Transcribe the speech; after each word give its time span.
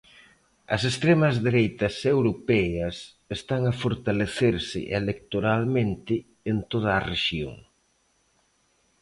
As 0.75 0.81
extremas 0.89 1.35
dereitas 1.47 1.95
europeas 2.15 2.95
están 3.37 3.61
a 3.67 3.73
fortalecerse 3.83 4.79
electoralmente 4.99 6.13
en 6.51 6.57
toda 6.71 6.89
a 6.95 7.03
rexión. 7.11 7.55